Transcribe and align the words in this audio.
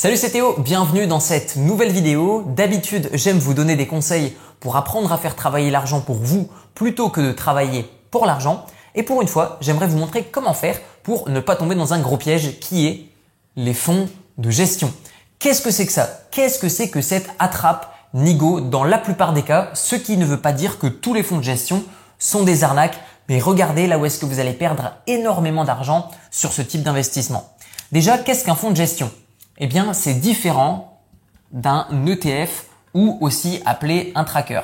Salut 0.00 0.16
c'est 0.16 0.30
Théo, 0.30 0.54
bienvenue 0.60 1.08
dans 1.08 1.18
cette 1.18 1.56
nouvelle 1.56 1.90
vidéo. 1.90 2.44
D'habitude 2.46 3.10
j'aime 3.14 3.40
vous 3.40 3.52
donner 3.52 3.74
des 3.74 3.88
conseils 3.88 4.36
pour 4.60 4.76
apprendre 4.76 5.12
à 5.12 5.18
faire 5.18 5.34
travailler 5.34 5.72
l'argent 5.72 6.00
pour 6.00 6.18
vous 6.18 6.48
plutôt 6.76 7.08
que 7.08 7.20
de 7.20 7.32
travailler 7.32 7.84
pour 8.12 8.24
l'argent. 8.24 8.64
Et 8.94 9.02
pour 9.02 9.22
une 9.22 9.26
fois 9.26 9.58
j'aimerais 9.60 9.88
vous 9.88 9.98
montrer 9.98 10.22
comment 10.22 10.54
faire 10.54 10.78
pour 11.02 11.28
ne 11.28 11.40
pas 11.40 11.56
tomber 11.56 11.74
dans 11.74 11.94
un 11.94 11.98
gros 11.98 12.16
piège 12.16 12.60
qui 12.60 12.86
est 12.86 13.06
les 13.56 13.74
fonds 13.74 14.08
de 14.36 14.50
gestion. 14.50 14.92
Qu'est-ce 15.40 15.62
que 15.62 15.72
c'est 15.72 15.86
que 15.86 15.92
ça? 15.92 16.08
Qu'est-ce 16.30 16.60
que 16.60 16.68
c'est 16.68 16.90
que 16.90 17.00
cette 17.00 17.30
attrape 17.40 17.92
Nigo? 18.14 18.60
Dans 18.60 18.84
la 18.84 18.98
plupart 18.98 19.32
des 19.32 19.42
cas, 19.42 19.68
ce 19.74 19.96
qui 19.96 20.16
ne 20.16 20.24
veut 20.24 20.40
pas 20.40 20.52
dire 20.52 20.78
que 20.78 20.86
tous 20.86 21.12
les 21.12 21.24
fonds 21.24 21.38
de 21.38 21.42
gestion 21.42 21.82
sont 22.20 22.44
des 22.44 22.62
arnaques, 22.62 23.00
mais 23.28 23.40
regardez 23.40 23.88
là 23.88 23.98
où 23.98 24.06
est-ce 24.06 24.20
que 24.20 24.26
vous 24.26 24.38
allez 24.38 24.52
perdre 24.52 24.92
énormément 25.08 25.64
d'argent 25.64 26.08
sur 26.30 26.52
ce 26.52 26.62
type 26.62 26.84
d'investissement. 26.84 27.52
Déjà, 27.90 28.16
qu'est-ce 28.16 28.44
qu'un 28.44 28.54
fonds 28.54 28.70
de 28.70 28.76
gestion? 28.76 29.10
Eh 29.58 29.66
bien, 29.66 29.92
c'est 29.92 30.14
différent 30.14 31.00
d'un 31.52 31.86
ETF 32.06 32.66
ou 32.94 33.18
aussi 33.20 33.60
appelé 33.66 34.12
un 34.14 34.24
tracker. 34.24 34.62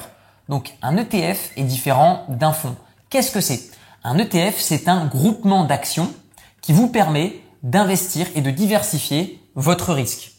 Donc, 0.49 0.75
un 0.83 0.97
ETF 0.97 1.51
est 1.57 1.65
différent 1.65 2.25
d'un 2.29 2.53
fonds. 2.53 2.77
Qu'est-ce 3.11 3.31
que 3.31 3.41
c'est? 3.41 3.71
Un 4.03 4.19
ETF, 4.19 4.59
c'est 4.59 4.89
un 4.89 5.07
groupement 5.07 5.65
d'actions 5.65 6.13
qui 6.61 6.73
vous 6.73 6.89
permet 6.89 7.41
d'investir 7.63 8.27
et 8.35 8.41
de 8.41 8.51
diversifier 8.51 9.41
votre 9.55 9.93
risque. 9.95 10.33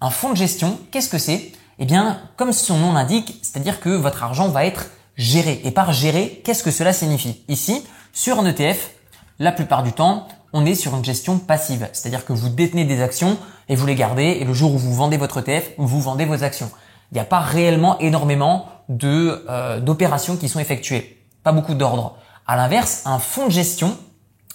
Un 0.00 0.10
fonds 0.10 0.30
de 0.30 0.36
gestion, 0.36 0.78
qu'est-ce 0.90 1.10
que 1.10 1.18
c'est? 1.18 1.52
Eh 1.78 1.84
bien, 1.84 2.20
comme 2.36 2.52
son 2.52 2.78
nom 2.78 2.92
l'indique, 2.92 3.38
c'est-à-dire 3.42 3.80
que 3.80 3.90
votre 3.90 4.22
argent 4.22 4.48
va 4.48 4.64
être 4.64 4.86
géré. 5.16 5.60
Et 5.64 5.70
par 5.70 5.92
gérer, 5.92 6.40
qu'est-ce 6.44 6.62
que 6.62 6.70
cela 6.70 6.92
signifie? 6.92 7.42
Ici, 7.48 7.84
sur 8.12 8.38
un 8.40 8.46
ETF, 8.46 8.90
la 9.38 9.52
plupart 9.52 9.82
du 9.82 9.92
temps, 9.92 10.26
on 10.52 10.66
est 10.66 10.74
sur 10.74 10.96
une 10.96 11.04
gestion 11.04 11.38
passive. 11.38 11.88
C'est-à-dire 11.92 12.24
que 12.24 12.32
vous 12.32 12.48
détenez 12.48 12.84
des 12.84 13.02
actions 13.02 13.38
et 13.68 13.76
vous 13.76 13.86
les 13.86 13.94
gardez 13.94 14.38
et 14.40 14.44
le 14.44 14.52
jour 14.52 14.74
où 14.74 14.78
vous 14.78 14.94
vendez 14.94 15.16
votre 15.16 15.38
ETF, 15.38 15.70
vous 15.78 16.00
vendez 16.00 16.24
vos 16.24 16.42
actions. 16.42 16.70
Il 17.12 17.14
n'y 17.14 17.20
a 17.20 17.24
pas 17.24 17.40
réellement 17.40 17.98
énormément 17.98 18.66
de 18.88 19.44
euh, 19.48 19.80
d'opérations 19.80 20.36
qui 20.36 20.48
sont 20.48 20.60
effectuées. 20.60 21.24
Pas 21.42 21.52
beaucoup 21.52 21.74
d'ordre. 21.74 22.16
À 22.46 22.56
l'inverse, 22.56 23.02
un 23.04 23.18
fonds 23.18 23.46
de 23.46 23.52
gestion, 23.52 23.96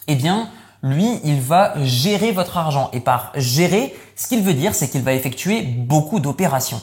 eh 0.08 0.16
bien, 0.16 0.50
lui, 0.84 1.20
il 1.24 1.42
va 1.42 1.74
gérer 1.84 2.32
votre 2.32 2.58
argent. 2.58 2.90
Et 2.94 3.00
par 3.00 3.32
gérer, 3.36 3.96
ce 4.16 4.28
qu'il 4.28 4.44
veut 4.44 4.54
dire, 4.54 4.76
c'est 4.76 4.90
qu'il 4.90 5.02
va 5.02 5.14
effectuer 5.14 5.62
beaucoup 5.62 6.20
d'opérations. 6.20 6.82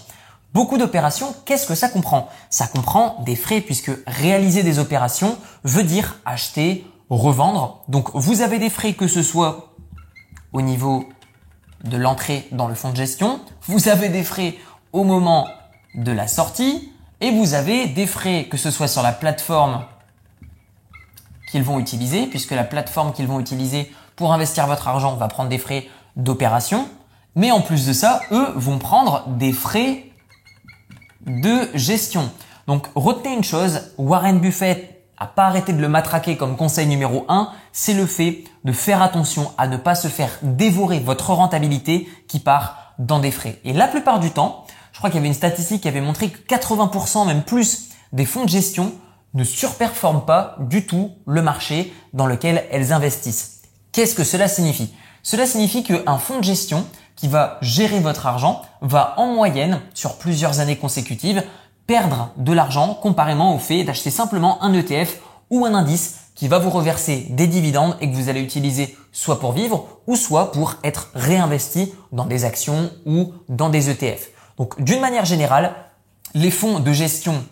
Beaucoup 0.55 0.77
d'opérations, 0.77 1.35
qu'est-ce 1.47 1.67
que 1.67 1.75
ça 1.75 1.89
comprend? 1.89 2.29
Ça 2.51 2.67
comprend 2.67 3.23
des 3.25 3.37
frais 3.37 3.63
puisque 3.63 3.91
réaliser 4.07 4.63
des 4.63 4.79
opérations 4.79 5.39
veut 5.65 5.83
dire 5.83 6.19
acheter, 6.27 6.87
revendre. 7.17 7.83
Donc 7.89 8.11
vous 8.15 8.41
avez 8.41 8.59
des 8.59 8.71
frais 8.71 8.95
que 8.95 9.07
ce 9.07 9.23
soit 9.23 9.75
au 10.53 10.63
niveau 10.63 11.09
de 11.85 11.97
l'entrée 11.97 12.47
dans 12.53 12.69
le 12.69 12.75
fonds 12.75 12.91
de 12.91 12.97
gestion, 12.97 13.41
vous 13.63 13.89
avez 13.89 14.09
des 14.09 14.23
frais 14.23 14.55
au 14.93 15.05
moment 15.05 15.49
de 15.95 16.13
la 16.13 16.29
sortie 16.29 16.93
et 17.21 17.31
vous 17.31 17.55
avez 17.55 17.87
des 17.87 18.07
frais 18.07 18.47
que 18.51 18.57
ce 18.57 18.71
soit 18.71 18.89
sur 18.89 19.03
la 19.03 19.13
plateforme 19.13 19.85
qu'ils 21.51 21.63
vont 21.63 21.79
utiliser, 21.79 22.27
puisque 22.27 22.53
la 22.53 22.65
plateforme 22.65 23.13
qu'ils 23.13 23.27
vont 23.27 23.41
utiliser 23.41 23.93
pour 24.17 24.33
investir 24.33 24.67
votre 24.67 24.89
argent 24.89 25.17
va 25.17 25.29
prendre 25.29 25.51
des 25.51 25.59
frais 25.59 25.87
d'opération. 26.17 26.89
Mais 27.35 27.51
en 27.51 27.61
plus 27.61 27.87
de 27.87 27.93
ça, 27.93 28.23
eux 28.31 28.53
vont 28.57 28.79
prendre 28.79 29.27
des 29.29 29.53
frais 29.53 30.07
de 31.27 31.69
gestion. 31.75 32.31
Donc 32.67 32.89
retenez 32.95 33.35
une 33.35 33.45
chose, 33.45 33.93
Warren 33.99 34.39
Buffett 34.39 34.92
à 35.23 35.27
pas 35.27 35.47
arrêter 35.47 35.73
de 35.73 35.81
le 35.81 35.89
matraquer 35.89 36.37
comme 36.37 36.57
conseil 36.57 36.89
numéro 36.89 37.25
1, 37.29 37.51
c'est 37.73 37.95
le 37.95 38.07
fait 38.07 38.43
de 38.65 38.73
faire 38.73 39.01
attention 39.01 39.53
à 39.57 39.69
ne 39.69 39.77
pas 39.77 39.95
se 39.95 40.09
faire 40.09 40.31
dévorer 40.43 40.99
votre 40.99 41.31
rentabilité 41.31 42.09
qui 42.27 42.41
part 42.41 42.95
dans 42.99 43.21
des 43.21 43.31
frais. 43.31 43.61
Et 43.65 43.73
la 43.73 43.87
plupart 43.87 44.19
du 44.19 44.33
temps, 44.33 44.67
je 44.91 44.99
crois 44.99 45.11
qu'il 45.11 45.19
y 45.19 45.21
avait 45.21 45.29
une 45.29 45.35
statistique 45.35 45.83
qui 45.83 45.89
avait 45.89 46.01
montré 46.01 46.29
que 46.29 46.39
80% 46.53 47.25
même 47.25 47.45
plus 47.45 47.91
des 48.13 48.27
fonds 48.27 48.43
de 48.43 48.49
gestion 48.49 48.93
ne 49.35 49.45
surperforment 49.45 50.25
pas 50.25 50.57
du 50.59 50.87
tout 50.87 51.13
le 51.25 51.41
marché 51.41 51.95
dans 52.13 52.27
lequel 52.27 52.65
elles 52.73 52.93
investissent. 52.93 53.63
Qu'est-ce 53.93 54.17
que 54.17 54.25
cela 54.25 54.49
signifie? 54.49 54.93
Cela 55.23 55.47
signifie 55.47 55.85
qu'un 55.85 56.19
fonds 56.19 56.41
de 56.41 56.45
gestion 56.45 56.85
qui 57.15 57.29
va 57.29 57.59
gérer 57.63 58.01
votre 58.01 58.27
argent 58.27 58.63
va 58.81 59.15
en 59.19 59.29
moyenne, 59.29 59.83
sur 59.95 60.19
plusieurs 60.19 60.59
années 60.59 60.79
consécutives, 60.79 61.45
perdre 61.93 62.31
de 62.39 62.55
l'argent 62.55 62.95
comparément 62.95 63.55
au 63.55 63.59
fait 63.59 63.85
d'acheter 63.85 64.09
simplement 64.09 64.63
un 64.65 64.73
ETF 64.73 65.21
ou 65.51 65.67
un 65.67 65.75
indice 65.75 66.21
qui 66.35 66.49
va 66.49 66.59
vous 66.59 66.71
reverser 66.71 67.27
des 67.29 67.47
dividendes 67.47 67.99
et 68.01 68.11
que 68.11 68.17
vous 68.17 68.31
allez 68.31 68.41
utiliser 68.41 68.97
soit 69.13 69.39
pour 69.39 69.53
vivre 69.53 69.87
ou 70.07 70.17
soit 70.17 70.53
pour 70.53 70.77
être 70.85 71.11
réinvesti 71.15 71.93
dans 72.11 72.25
des 72.25 72.47
actions 72.47 72.91
ou 73.05 73.35
dans 73.51 73.69
des 73.69 73.91
ETF. 73.91 74.31
Donc 74.57 74.83
d'une 74.83 75.01
manière 75.03 75.27
générale, 75.27 75.75
les 76.33 76.51
fonds 76.51 76.81
de 76.81 76.93
gestion 76.95 77.45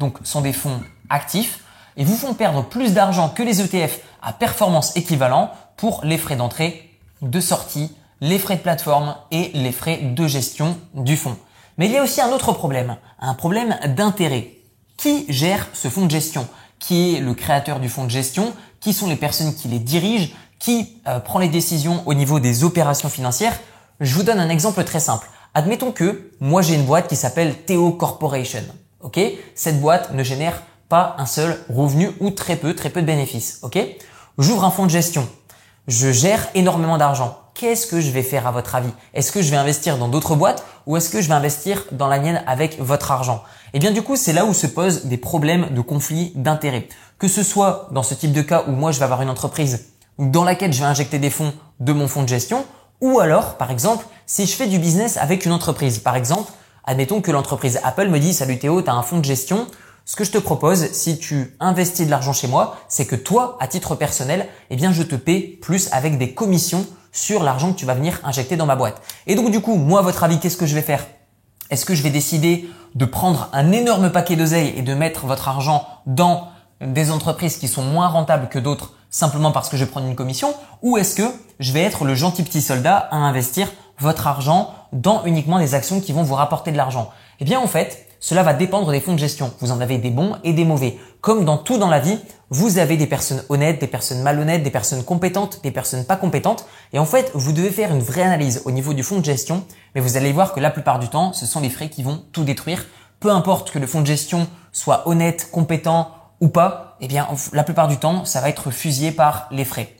donc 0.00 0.18
sont 0.24 0.40
des 0.40 0.52
fonds 0.52 0.80
actifs 1.08 1.62
et 1.96 2.02
vous 2.02 2.16
font 2.16 2.34
perdre 2.34 2.64
plus 2.64 2.94
d'argent 2.94 3.28
que 3.28 3.44
les 3.44 3.60
ETF 3.60 4.00
à 4.20 4.32
performance 4.32 4.96
équivalent 4.96 5.52
pour 5.76 6.00
les 6.02 6.18
frais 6.18 6.34
d'entrée, 6.34 6.98
de 7.22 7.38
sortie, 7.38 7.94
les 8.20 8.40
frais 8.40 8.56
de 8.56 8.62
plateforme 8.62 9.14
et 9.30 9.52
les 9.54 9.70
frais 9.70 9.98
de 9.98 10.26
gestion 10.26 10.76
du 10.94 11.16
fonds. 11.16 11.36
Mais 11.78 11.86
il 11.86 11.92
y 11.92 11.96
a 11.96 12.02
aussi 12.02 12.20
un 12.20 12.30
autre 12.30 12.52
problème, 12.52 12.96
un 13.20 13.34
problème 13.34 13.78
d'intérêt. 13.96 14.50
Qui 14.96 15.24
gère 15.28 15.68
ce 15.72 15.88
fonds 15.88 16.06
de 16.06 16.10
gestion? 16.10 16.48
Qui 16.80 17.14
est 17.14 17.20
le 17.20 17.34
créateur 17.34 17.78
du 17.78 17.88
fonds 17.88 18.04
de 18.04 18.10
gestion? 18.10 18.52
Qui 18.80 18.92
sont 18.92 19.06
les 19.06 19.16
personnes 19.16 19.54
qui 19.54 19.68
les 19.68 19.78
dirigent? 19.78 20.30
Qui 20.58 21.00
euh, 21.06 21.20
prend 21.20 21.38
les 21.38 21.48
décisions 21.48 22.02
au 22.06 22.14
niveau 22.14 22.40
des 22.40 22.64
opérations 22.64 23.08
financières? 23.08 23.56
Je 24.00 24.12
vous 24.12 24.24
donne 24.24 24.40
un 24.40 24.48
exemple 24.48 24.82
très 24.82 24.98
simple. 24.98 25.28
Admettons 25.54 25.92
que 25.92 26.32
moi 26.40 26.62
j'ai 26.62 26.74
une 26.74 26.84
boîte 26.84 27.08
qui 27.08 27.14
s'appelle 27.14 27.54
Theo 27.64 27.92
Corporation. 27.92 28.64
Ok? 29.00 29.20
Cette 29.54 29.80
boîte 29.80 30.12
ne 30.12 30.24
génère 30.24 30.62
pas 30.88 31.14
un 31.18 31.26
seul 31.26 31.64
revenu 31.70 32.10
ou 32.18 32.30
très 32.30 32.56
peu, 32.56 32.74
très 32.74 32.90
peu 32.90 33.02
de 33.02 33.06
bénéfices. 33.06 33.60
Ok? 33.62 33.78
J'ouvre 34.36 34.64
un 34.64 34.72
fonds 34.72 34.86
de 34.86 34.90
gestion. 34.90 35.28
Je 35.86 36.10
gère 36.10 36.48
énormément 36.54 36.98
d'argent 36.98 37.38
qu'est-ce 37.58 37.88
que 37.88 38.00
je 38.00 38.10
vais 38.10 38.22
faire 38.22 38.46
à 38.46 38.52
votre 38.52 38.76
avis? 38.76 38.92
Est-ce 39.14 39.32
que 39.32 39.42
je 39.42 39.50
vais 39.50 39.56
investir 39.56 39.98
dans 39.98 40.08
d'autres 40.08 40.36
boîtes 40.36 40.64
ou 40.86 40.96
est-ce 40.96 41.10
que 41.10 41.20
je 41.20 41.28
vais 41.28 41.34
investir 41.34 41.84
dans 41.90 42.06
la 42.06 42.20
mienne 42.20 42.42
avec 42.46 42.80
votre 42.80 43.10
argent? 43.10 43.42
Eh 43.74 43.80
bien 43.80 43.90
du 43.90 44.00
coup, 44.00 44.16
c'est 44.16 44.32
là 44.32 44.44
où 44.46 44.54
se 44.54 44.68
posent 44.68 45.06
des 45.06 45.16
problèmes 45.16 45.74
de 45.74 45.80
conflit 45.80 46.32
d'intérêts. 46.36 46.88
Que 47.18 47.26
ce 47.26 47.42
soit 47.42 47.88
dans 47.90 48.04
ce 48.04 48.14
type 48.14 48.32
de 48.32 48.42
cas 48.42 48.64
où 48.68 48.70
moi 48.70 48.92
je 48.92 48.98
vais 48.98 49.04
avoir 49.04 49.22
une 49.22 49.28
entreprise 49.28 49.86
dans 50.18 50.44
laquelle 50.44 50.72
je 50.72 50.78
vais 50.78 50.86
injecter 50.86 51.18
des 51.18 51.30
fonds 51.30 51.52
de 51.80 51.92
mon 51.92 52.06
fonds 52.06 52.22
de 52.22 52.28
gestion 52.28 52.64
ou 53.00 53.20
alors, 53.20 53.56
par 53.56 53.70
exemple, 53.70 54.06
si 54.26 54.46
je 54.46 54.52
fais 54.52 54.66
du 54.66 54.78
business 54.78 55.16
avec 55.16 55.44
une 55.44 55.52
entreprise. 55.52 55.98
Par 55.98 56.16
exemple, 56.16 56.50
admettons 56.84 57.20
que 57.20 57.30
l'entreprise 57.32 57.80
Apple 57.82 58.08
me 58.08 58.20
dit 58.20 58.34
Salut 58.34 58.58
Théo, 58.58 58.82
tu 58.82 58.90
as 58.90 58.94
un 58.94 59.02
fonds 59.02 59.18
de 59.18 59.24
gestion, 59.24 59.66
ce 60.04 60.16
que 60.16 60.24
je 60.24 60.30
te 60.30 60.38
propose, 60.38 60.90
si 60.92 61.18
tu 61.18 61.54
investis 61.60 62.06
de 62.06 62.10
l'argent 62.10 62.32
chez 62.32 62.48
moi, 62.48 62.78
c'est 62.88 63.04
que 63.04 63.16
toi, 63.16 63.56
à 63.60 63.66
titre 63.66 63.94
personnel, 63.94 64.48
eh 64.70 64.76
bien, 64.76 64.92
je 64.92 65.02
te 65.02 65.16
paie 65.16 65.58
plus 65.60 65.88
avec 65.92 66.18
des 66.18 66.34
commissions 66.34 66.86
sur 67.12 67.42
l'argent 67.42 67.72
que 67.72 67.78
tu 67.78 67.86
vas 67.86 67.94
venir 67.94 68.20
injecter 68.24 68.56
dans 68.56 68.66
ma 68.66 68.76
boîte. 68.76 69.00
Et 69.26 69.34
donc 69.34 69.50
du 69.50 69.60
coup, 69.60 69.76
moi, 69.76 70.02
votre 70.02 70.24
avis, 70.24 70.38
qu'est-ce 70.38 70.56
que 70.56 70.66
je 70.66 70.74
vais 70.74 70.82
faire? 70.82 71.06
Est-ce 71.70 71.84
que 71.84 71.94
je 71.94 72.02
vais 72.02 72.10
décider 72.10 72.68
de 72.94 73.04
prendre 73.04 73.48
un 73.52 73.72
énorme 73.72 74.10
paquet 74.10 74.36
d'oseille 74.36 74.72
et 74.76 74.82
de 74.82 74.94
mettre 74.94 75.26
votre 75.26 75.48
argent 75.48 75.86
dans 76.06 76.48
des 76.80 77.10
entreprises 77.10 77.56
qui 77.56 77.68
sont 77.68 77.82
moins 77.82 78.08
rentables 78.08 78.48
que 78.48 78.58
d'autres 78.58 78.94
simplement 79.10 79.52
parce 79.52 79.68
que 79.68 79.76
je 79.76 79.84
prends 79.84 80.00
une 80.00 80.14
commission? 80.14 80.54
Ou 80.82 80.96
est-ce 80.96 81.14
que 81.14 81.30
je 81.60 81.72
vais 81.72 81.82
être 81.82 82.04
le 82.04 82.14
gentil 82.14 82.42
petit 82.42 82.62
soldat 82.62 82.96
à 83.10 83.16
investir 83.16 83.70
votre 83.98 84.26
argent 84.26 84.74
dans 84.92 85.24
uniquement 85.24 85.58
des 85.58 85.74
actions 85.74 86.00
qui 86.00 86.12
vont 86.12 86.22
vous 86.22 86.34
rapporter 86.34 86.72
de 86.72 86.76
l'argent? 86.76 87.10
Eh 87.40 87.44
bien 87.44 87.60
en 87.60 87.66
fait, 87.66 88.07
cela 88.20 88.42
va 88.42 88.52
dépendre 88.52 88.90
des 88.90 89.00
fonds 89.00 89.12
de 89.12 89.18
gestion. 89.18 89.52
Vous 89.60 89.70
en 89.70 89.80
avez 89.80 89.98
des 89.98 90.10
bons 90.10 90.36
et 90.44 90.52
des 90.52 90.64
mauvais. 90.64 90.98
Comme 91.20 91.44
dans 91.44 91.56
tout 91.56 91.78
dans 91.78 91.88
la 91.88 92.00
vie, 92.00 92.18
vous 92.50 92.78
avez 92.78 92.96
des 92.96 93.06
personnes 93.06 93.42
honnêtes, 93.48 93.80
des 93.80 93.86
personnes 93.86 94.22
malhonnêtes, 94.22 94.62
des 94.62 94.70
personnes 94.70 95.04
compétentes, 95.04 95.60
des 95.62 95.70
personnes 95.70 96.04
pas 96.04 96.16
compétentes. 96.16 96.66
Et 96.92 96.98
en 96.98 97.04
fait, 97.04 97.30
vous 97.34 97.52
devez 97.52 97.70
faire 97.70 97.92
une 97.92 98.00
vraie 98.00 98.22
analyse 98.22 98.62
au 98.64 98.70
niveau 98.70 98.92
du 98.92 99.02
fonds 99.02 99.20
de 99.20 99.24
gestion. 99.24 99.64
Mais 99.94 100.00
vous 100.00 100.16
allez 100.16 100.32
voir 100.32 100.52
que 100.52 100.60
la 100.60 100.70
plupart 100.70 100.98
du 100.98 101.08
temps, 101.08 101.32
ce 101.32 101.46
sont 101.46 101.60
les 101.60 101.70
frais 101.70 101.90
qui 101.90 102.02
vont 102.02 102.24
tout 102.32 102.44
détruire. 102.44 102.86
Peu 103.20 103.30
importe 103.30 103.70
que 103.70 103.78
le 103.78 103.86
fonds 103.86 104.00
de 104.00 104.06
gestion 104.06 104.48
soit 104.72 105.08
honnête, 105.08 105.48
compétent 105.50 106.12
ou 106.40 106.48
pas, 106.48 106.96
eh 107.00 107.08
bien, 107.08 107.26
la 107.52 107.64
plupart 107.64 107.88
du 107.88 107.96
temps, 107.96 108.24
ça 108.24 108.40
va 108.40 108.48
être 108.48 108.70
fusillé 108.70 109.10
par 109.10 109.48
les 109.50 109.64
frais. 109.64 109.94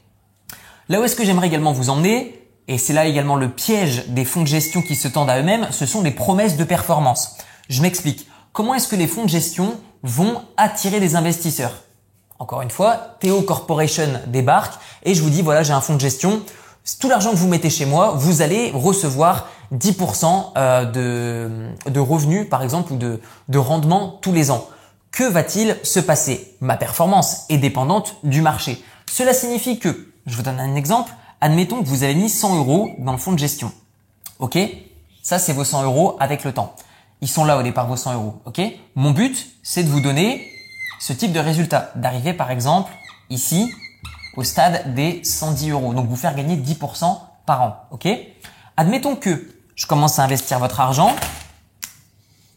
Là 0.88 1.00
où 1.00 1.04
est-ce 1.04 1.16
que 1.16 1.24
j'aimerais 1.24 1.48
également 1.48 1.72
vous 1.72 1.90
emmener, 1.90 2.48
et 2.68 2.78
c'est 2.78 2.92
là 2.92 3.06
également 3.06 3.36
le 3.36 3.48
piège 3.48 4.06
des 4.08 4.24
fonds 4.24 4.42
de 4.42 4.46
gestion 4.46 4.82
qui 4.82 4.94
se 4.94 5.08
tendent 5.08 5.30
à 5.30 5.38
eux-mêmes, 5.40 5.66
ce 5.70 5.84
sont 5.84 6.02
les 6.02 6.10
promesses 6.10 6.56
de 6.56 6.64
performance. 6.64 7.36
Je 7.68 7.82
m'explique. 7.82 8.26
Comment 8.52 8.74
est-ce 8.74 8.88
que 8.88 8.96
les 8.96 9.06
fonds 9.06 9.24
de 9.24 9.28
gestion 9.28 9.78
vont 10.02 10.42
attirer 10.56 11.00
des 11.00 11.16
investisseurs? 11.16 11.82
Encore 12.38 12.62
une 12.62 12.70
fois, 12.70 13.16
Theo 13.20 13.42
Corporation 13.42 14.20
débarque 14.26 14.80
et 15.02 15.14
je 15.14 15.22
vous 15.22 15.30
dis 15.30 15.42
voilà, 15.42 15.62
j'ai 15.62 15.72
un 15.72 15.80
fonds 15.80 15.94
de 15.96 16.00
gestion. 16.00 16.42
Tout 16.98 17.08
l'argent 17.10 17.30
que 17.30 17.36
vous 17.36 17.48
mettez 17.48 17.68
chez 17.68 17.84
moi, 17.84 18.12
vous 18.16 18.40
allez 18.40 18.70
recevoir 18.72 19.48
10% 19.74 20.52
euh, 20.56 20.84
de, 20.86 21.90
de 21.90 22.00
revenus, 22.00 22.48
par 22.48 22.62
exemple, 22.62 22.94
ou 22.94 22.96
de, 22.96 23.20
de 23.48 23.58
rendement 23.58 24.18
tous 24.22 24.32
les 24.32 24.50
ans. 24.50 24.66
Que 25.10 25.24
va-t-il 25.24 25.76
se 25.82 26.00
passer? 26.00 26.56
Ma 26.60 26.78
performance 26.78 27.44
est 27.50 27.58
dépendante 27.58 28.16
du 28.22 28.40
marché. 28.40 28.82
Cela 29.10 29.34
signifie 29.34 29.78
que, 29.78 30.08
je 30.26 30.36
vous 30.36 30.42
donne 30.42 30.60
un 30.60 30.74
exemple, 30.76 31.12
admettons 31.42 31.82
que 31.82 31.88
vous 31.88 32.04
avez 32.04 32.14
mis 32.14 32.30
100 32.30 32.56
euros 32.56 32.90
dans 32.98 33.12
le 33.12 33.18
fonds 33.18 33.32
de 33.32 33.38
gestion. 33.38 33.70
Ok? 34.38 34.58
Ça, 35.22 35.38
c'est 35.38 35.52
vos 35.52 35.64
100 35.64 35.82
euros 35.82 36.16
avec 36.20 36.44
le 36.44 36.52
temps. 36.52 36.74
Ils 37.20 37.28
sont 37.28 37.44
là 37.44 37.58
au 37.58 37.62
départ, 37.62 37.86
vos 37.86 37.96
100 37.96 38.14
euros. 38.14 38.42
Ok? 38.44 38.60
Mon 38.94 39.10
but, 39.10 39.46
c'est 39.62 39.82
de 39.82 39.88
vous 39.88 40.00
donner 40.00 40.46
ce 41.00 41.12
type 41.12 41.32
de 41.32 41.40
résultat. 41.40 41.90
D'arriver, 41.96 42.32
par 42.32 42.50
exemple, 42.50 42.92
ici, 43.30 43.72
au 44.36 44.44
stade 44.44 44.94
des 44.94 45.22
110 45.24 45.70
euros. 45.70 45.94
Donc, 45.94 46.06
vous 46.08 46.16
faire 46.16 46.34
gagner 46.34 46.56
10% 46.56 47.18
par 47.46 47.62
an. 47.62 47.76
Ok? 47.90 48.08
Admettons 48.76 49.16
que 49.16 49.48
je 49.74 49.86
commence 49.86 50.18
à 50.18 50.24
investir 50.24 50.58
votre 50.58 50.80
argent 50.80 51.14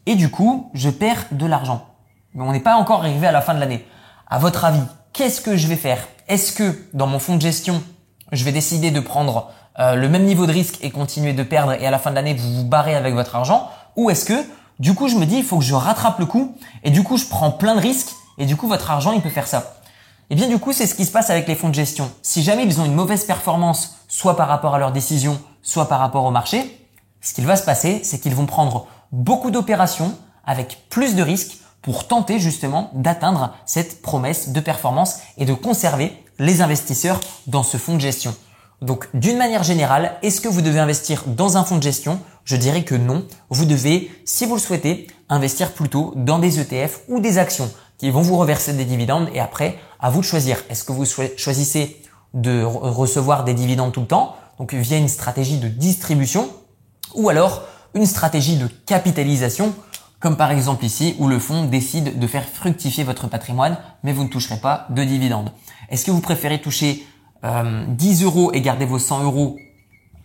et 0.05 0.15
du 0.15 0.29
coup, 0.29 0.69
je 0.73 0.89
perds 0.89 1.25
de 1.31 1.45
l'argent. 1.45 1.85
Mais 2.33 2.43
on 2.43 2.51
n'est 2.51 2.59
pas 2.59 2.75
encore 2.75 3.01
arrivé 3.01 3.27
à 3.27 3.31
la 3.31 3.41
fin 3.41 3.53
de 3.53 3.59
l'année. 3.59 3.85
À 4.27 4.39
votre 4.39 4.65
avis, 4.65 4.81
qu'est-ce 5.13 5.41
que 5.41 5.57
je 5.57 5.67
vais 5.67 5.75
faire? 5.75 6.07
Est-ce 6.27 6.53
que 6.53 6.87
dans 6.93 7.07
mon 7.07 7.19
fonds 7.19 7.35
de 7.35 7.41
gestion, 7.41 7.83
je 8.31 8.43
vais 8.43 8.51
décider 8.51 8.91
de 8.91 8.99
prendre 8.99 9.51
euh, 9.79 9.95
le 9.95 10.09
même 10.09 10.23
niveau 10.23 10.47
de 10.47 10.51
risque 10.51 10.77
et 10.81 10.91
continuer 10.91 11.33
de 11.33 11.43
perdre 11.43 11.73
et 11.73 11.85
à 11.85 11.91
la 11.91 11.99
fin 11.99 12.09
de 12.09 12.15
l'année, 12.15 12.33
vous 12.33 12.53
vous 12.55 12.65
barrez 12.65 12.95
avec 12.95 13.13
votre 13.13 13.35
argent? 13.35 13.69
Ou 13.95 14.09
est-ce 14.09 14.25
que 14.25 14.45
du 14.81 14.95
coup, 14.95 15.07
je 15.07 15.15
me 15.15 15.25
dis, 15.25 15.37
il 15.37 15.43
faut 15.43 15.59
que 15.59 15.63
je 15.63 15.75
rattrape 15.75 16.17
le 16.17 16.25
coup 16.25 16.55
et 16.83 16.89
du 16.89 17.03
coup, 17.03 17.17
je 17.17 17.25
prends 17.25 17.51
plein 17.51 17.75
de 17.75 17.79
risques 17.79 18.15
et 18.39 18.47
du 18.47 18.55
coup, 18.55 18.67
votre 18.67 18.89
argent, 18.89 19.11
il 19.11 19.21
peut 19.21 19.29
faire 19.29 19.47
ça 19.47 19.75
Eh 20.31 20.35
bien, 20.35 20.47
du 20.47 20.57
coup, 20.57 20.73
c'est 20.73 20.87
ce 20.87 20.95
qui 20.95 21.05
se 21.05 21.11
passe 21.11 21.29
avec 21.29 21.47
les 21.47 21.53
fonds 21.53 21.69
de 21.69 21.75
gestion. 21.75 22.11
Si 22.23 22.41
jamais 22.41 22.63
ils 22.63 22.81
ont 22.81 22.85
une 22.85 22.95
mauvaise 22.95 23.25
performance, 23.25 23.97
soit 24.07 24.35
par 24.35 24.47
rapport 24.47 24.73
à 24.73 24.79
leurs 24.79 24.91
décisions, 24.91 25.39
soit 25.61 25.87
par 25.87 25.99
rapport 25.99 26.25
au 26.25 26.31
marché, 26.31 26.87
ce 27.21 27.35
qu'il 27.35 27.45
va 27.45 27.55
se 27.55 27.63
passer, 27.63 28.01
c'est 28.03 28.19
qu'ils 28.19 28.33
vont 28.33 28.47
prendre 28.47 28.87
beaucoup 29.11 29.51
d'opérations 29.51 30.17
avec 30.45 30.89
plus 30.89 31.13
de 31.13 31.21
risques 31.21 31.59
pour 31.83 32.07
tenter 32.07 32.39
justement 32.39 32.89
d'atteindre 32.93 33.53
cette 33.67 34.01
promesse 34.01 34.49
de 34.49 34.59
performance 34.59 35.19
et 35.37 35.45
de 35.45 35.53
conserver 35.53 36.11
les 36.39 36.63
investisseurs 36.63 37.19
dans 37.45 37.61
ce 37.61 37.77
fonds 37.77 37.95
de 37.95 38.01
gestion. 38.01 38.35
Donc 38.81 39.07
d'une 39.13 39.37
manière 39.37 39.63
générale, 39.63 40.17
est-ce 40.23 40.41
que 40.41 40.47
vous 40.47 40.61
devez 40.61 40.79
investir 40.79 41.23
dans 41.27 41.55
un 41.55 41.63
fonds 41.63 41.77
de 41.77 41.83
gestion? 41.83 42.19
Je 42.45 42.55
dirais 42.55 42.83
que 42.83 42.95
non. 42.95 43.27
Vous 43.49 43.65
devez, 43.65 44.11
si 44.25 44.45
vous 44.45 44.55
le 44.55 44.59
souhaitez, 44.59 45.07
investir 45.29 45.73
plutôt 45.73 46.13
dans 46.15 46.39
des 46.39 46.59
ETF 46.59 47.01
ou 47.07 47.19
des 47.19 47.37
actions 47.37 47.71
qui 47.99 48.09
vont 48.09 48.23
vous 48.23 48.37
reverser 48.37 48.73
des 48.73 48.85
dividendes 48.85 49.29
et 49.35 49.39
après, 49.39 49.77
à 49.99 50.09
vous 50.09 50.21
de 50.21 50.25
choisir. 50.25 50.57
Est-ce 50.69 50.83
que 50.83 50.91
vous 50.91 51.05
choisissez 51.05 52.01
de 52.33 52.63
recevoir 52.63 53.43
des 53.43 53.53
dividendes 53.53 53.91
tout 53.91 54.01
le 54.01 54.07
temps, 54.07 54.35
donc 54.57 54.73
via 54.73 54.97
une 54.97 55.07
stratégie 55.07 55.59
de 55.59 55.67
distribution, 55.67 56.49
ou 57.13 57.29
alors 57.29 57.61
une 57.93 58.07
stratégie 58.07 58.57
de 58.57 58.67
capitalisation, 58.87 59.75
comme 60.19 60.37
par 60.37 60.49
exemple 60.49 60.85
ici 60.85 61.15
où 61.19 61.27
le 61.27 61.37
fonds 61.37 61.65
décide 61.65 62.17
de 62.17 62.27
faire 62.27 62.47
fructifier 62.47 63.03
votre 63.03 63.27
patrimoine, 63.27 63.77
mais 64.03 64.13
vous 64.13 64.23
ne 64.23 64.29
toucherez 64.29 64.57
pas 64.57 64.87
de 64.89 65.03
dividendes. 65.03 65.51
Est-ce 65.89 66.05
que 66.05 66.11
vous 66.11 66.21
préférez 66.21 66.59
toucher 66.59 67.05
10 67.43 68.21
euh, 68.21 68.25
euros 68.25 68.51
et 68.53 68.61
garder 68.61 68.85
vos 68.85 68.99
100 68.99 69.23
euros 69.23 69.57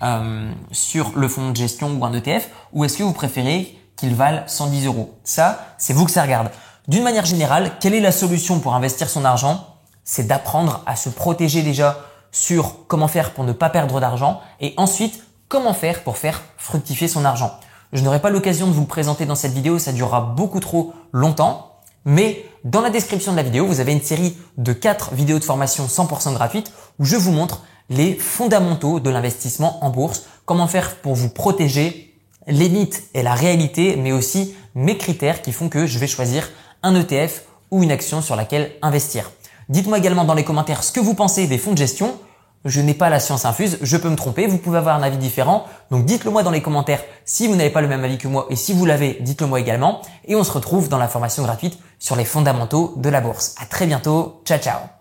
euh, 0.03 0.53
sur 0.73 1.13
le 1.17 1.29
fonds 1.29 1.51
de 1.51 1.57
gestion 1.57 1.97
ou 1.99 2.05
un 2.05 2.13
ETF, 2.13 2.51
ou 2.73 2.85
est-ce 2.85 2.99
que 2.99 3.03
vous 3.03 3.13
préférez 3.13 3.79
qu'ils 3.97 4.15
valent 4.15 4.43
110 4.47 4.87
euros? 4.87 5.15
Ça, 5.25 5.75
c'est 5.79 5.95
vous 5.95 6.05
que 6.05 6.11
ça 6.11 6.23
regarde. 6.23 6.51
D'une 6.89 7.03
manière 7.03 7.25
générale, 7.25 7.73
quelle 7.81 7.95
est 7.95 8.01
la 8.01 8.13
solution 8.13 8.61
pour 8.61 8.75
investir 8.75 9.09
son 9.09 9.25
argent? 9.25 9.67
C'est 10.05 10.27
d'apprendre 10.27 10.83
à 10.87 10.95
se 10.97 11.09
protéger 11.09 11.63
déjà 11.63 11.99
sur 12.31 12.87
comment 12.87 13.09
faire 13.09 13.33
pour 13.33 13.45
ne 13.45 13.53
pas 13.53 13.71
perdre 13.71 13.99
d'argent 13.99 14.41
et 14.61 14.75
ensuite 14.77 15.25
comment 15.49 15.73
faire 15.73 16.03
pour 16.03 16.19
faire 16.19 16.43
fructifier 16.59 17.09
son 17.09 17.25
argent. 17.25 17.59
Je 17.93 18.03
n'aurai 18.03 18.21
pas 18.21 18.31
l'occasion 18.31 18.67
de 18.67 18.73
vous 18.73 18.83
le 18.83 18.87
présenter 18.87 19.27
dans 19.27 19.35
cette 19.35 19.53
vidéo, 19.53 19.79
ça 19.79 19.93
durera 19.93 20.21
beaucoup 20.21 20.61
trop 20.61 20.93
longtemps, 21.13 21.76
mais 22.07 22.47
dans 22.65 22.81
la 22.81 22.91
description 22.91 23.33
de 23.33 23.37
la 23.37 23.43
vidéo, 23.43 23.67
vous 23.67 23.81
avez 23.81 23.93
une 23.93 24.03
série 24.03 24.37
de 24.57 24.73
4 24.73 25.13
vidéos 25.15 25.39
de 25.39 25.45
formation 25.45 25.87
100% 25.87 26.33
gratuites 26.33 26.73
où 26.99 27.05
je 27.05 27.17
vous 27.17 27.33
montre 27.33 27.63
les 27.91 28.15
fondamentaux 28.15 29.01
de 29.01 29.11
l'investissement 29.11 29.85
en 29.85 29.91
bourse, 29.91 30.25
comment 30.45 30.69
faire 30.69 30.97
pour 30.97 31.15
vous 31.15 31.29
protéger 31.29 32.15
les 32.47 32.69
mythes 32.69 33.03
et 33.13 33.23
la 33.23 33.35
réalité, 33.35 33.97
mais 33.97 34.13
aussi 34.13 34.55
mes 34.75 34.97
critères 34.97 35.43
qui 35.43 35.53
font 35.53 35.69
que 35.69 35.87
je 35.87 35.99
vais 35.99 36.07
choisir 36.07 36.49
un 36.83 36.95
ETF 36.95 37.43
ou 37.71 37.83
une 37.83 37.91
action 37.91 38.23
sur 38.23 38.37
laquelle 38.37 38.73
investir. 38.83 39.31
Dites-moi 39.69 39.99
également 39.99 40.25
dans 40.25 40.35
les 40.35 40.45
commentaires 40.45 40.85
ce 40.85 40.93
que 40.93 41.01
vous 41.01 41.15
pensez 41.15 41.49
des 41.49 41.59
fonds 41.59 41.73
de 41.73 41.79
gestion 41.79 42.17
je 42.67 42.81
n'ai 42.81 42.95
pas 42.95 43.09
la 43.09 43.21
science 43.21 43.45
infuse, 43.45 43.79
je 43.81 43.97
peux 43.97 44.09
me 44.09 44.17
tromper, 44.17 44.47
vous 44.47 44.59
pouvez 44.59 44.79
avoir 44.79 44.97
un 44.97 45.03
avis 45.03 45.17
différent. 45.17 45.65
Donc 45.91 46.05
dites-le 46.05 46.31
moi 46.31 46.43
dans 46.43 46.51
les 46.51 46.63
commentaires 46.63 47.03
si 47.25 47.47
vous 47.47 47.57
n'avez 47.57 47.71
pas 47.71 47.81
le 47.81 47.89
même 47.89 48.05
avis 48.05 48.19
que 48.19 48.29
moi 48.29 48.47
et 48.51 48.57
si 48.57 48.73
vous 48.73 48.85
l'avez, 48.85 49.19
dites-le 49.21 49.47
moi 49.47 49.61
également. 49.61 50.03
Et 50.27 50.37
on 50.37 50.45
se 50.45 50.53
retrouve 50.53 50.89
dans 50.89 50.99
la 50.99 51.09
formation 51.09 51.43
gratuite 51.43 51.79
sur 51.99 52.17
les 52.17 52.25
fondamentaux 52.25 52.95
de 52.97 53.09
la 53.09 53.21
bourse. 53.21 53.55
À 53.61 53.67
très 53.67 53.87
bientôt, 53.87 54.43
ciao 54.45 54.59
ciao 54.59 54.96